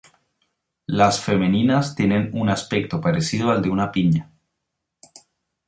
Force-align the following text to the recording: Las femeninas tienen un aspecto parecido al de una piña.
Las 0.87 1.19
femeninas 1.23 1.93
tienen 1.93 2.31
un 2.33 2.49
aspecto 2.49 2.99
parecido 2.99 3.51
al 3.51 3.61
de 3.61 3.69
una 3.69 3.91
piña. 3.91 4.31